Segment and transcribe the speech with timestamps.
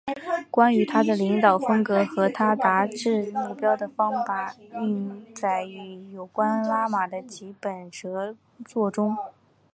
[0.49, 8.35] 关于他的领导风格和他达至目标的方法均载于有关拉玛的几本着
[8.65, 9.15] 作中。